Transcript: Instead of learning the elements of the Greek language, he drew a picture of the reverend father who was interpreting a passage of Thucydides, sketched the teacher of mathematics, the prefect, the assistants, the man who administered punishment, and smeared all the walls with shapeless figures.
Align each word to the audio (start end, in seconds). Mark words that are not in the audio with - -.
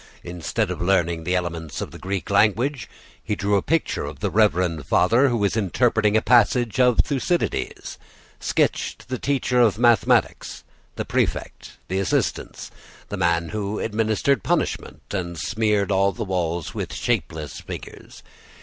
Instead 0.23 0.71
of 0.71 0.81
learning 0.81 1.25
the 1.25 1.35
elements 1.35 1.79
of 1.79 1.91
the 1.91 1.99
Greek 1.99 2.31
language, 2.31 2.89
he 3.23 3.35
drew 3.35 3.55
a 3.55 3.61
picture 3.61 4.03
of 4.03 4.19
the 4.19 4.31
reverend 4.31 4.83
father 4.87 5.29
who 5.29 5.37
was 5.37 5.55
interpreting 5.55 6.17
a 6.17 6.23
passage 6.23 6.79
of 6.79 6.97
Thucydides, 7.01 7.99
sketched 8.39 9.09
the 9.09 9.19
teacher 9.19 9.61
of 9.61 9.77
mathematics, 9.77 10.63
the 10.95 11.05
prefect, 11.05 11.77
the 11.87 11.99
assistants, 11.99 12.71
the 13.09 13.17
man 13.17 13.49
who 13.49 13.77
administered 13.79 14.41
punishment, 14.41 15.03
and 15.11 15.37
smeared 15.37 15.91
all 15.91 16.11
the 16.11 16.23
walls 16.25 16.73
with 16.73 16.95
shapeless 16.95 17.59
figures. 17.61 18.23